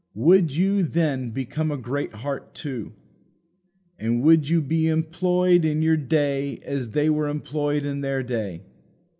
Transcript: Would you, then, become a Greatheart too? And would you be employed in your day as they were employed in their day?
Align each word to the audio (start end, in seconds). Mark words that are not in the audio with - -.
Would 0.15 0.57
you, 0.57 0.81
then, 0.81 1.29
become 1.29 1.69
a 1.69 1.77
Greatheart 1.77 2.55
too? 2.55 2.93
And 3.99 4.23
would 4.23 4.49
you 4.49 4.59
be 4.59 4.87
employed 4.87 5.63
in 5.63 5.83
your 5.83 5.95
day 5.95 6.57
as 6.63 6.89
they 6.89 7.07
were 7.07 7.27
employed 7.27 7.85
in 7.85 8.01
their 8.01 8.23
day? 8.23 8.63